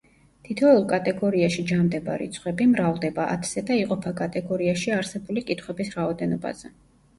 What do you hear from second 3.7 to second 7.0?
იყოფა კატეგორიაში არსებული კითხვების რაოდენობაზე.